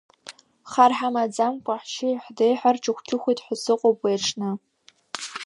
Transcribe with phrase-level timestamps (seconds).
[0.71, 4.49] Хар ҳамаӡамкәа ҳшьеи ҳдеи ҳарчыхәчыхәит ҳәа сыҟоуп уи аҽны…